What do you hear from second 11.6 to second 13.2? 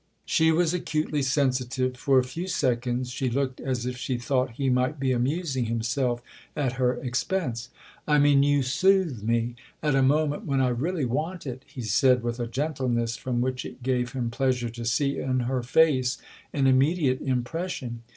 he said with a gentleness